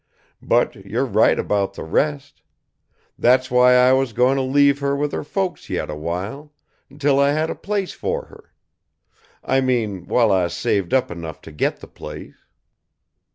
[0.41, 2.41] But you're right about the rest.
[3.19, 6.51] That's why I was going to leave her with her folks yet a while,
[6.89, 8.51] until I had a place for her.
[9.43, 12.33] I mean, while I saved up enough to get the place."